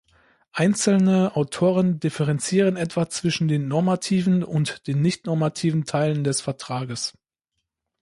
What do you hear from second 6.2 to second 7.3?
des Vertrages.